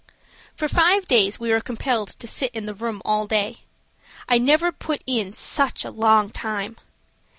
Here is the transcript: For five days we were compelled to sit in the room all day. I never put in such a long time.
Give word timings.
For 0.55 0.67
five 0.67 1.07
days 1.07 1.39
we 1.39 1.51
were 1.51 1.61
compelled 1.61 2.07
to 2.09 2.25
sit 2.27 2.55
in 2.55 2.65
the 2.65 2.73
room 2.73 3.03
all 3.05 3.27
day. 3.27 3.57
I 4.27 4.39
never 4.39 4.71
put 4.71 5.03
in 5.05 5.31
such 5.31 5.85
a 5.85 5.91
long 5.91 6.31
time. 6.31 6.77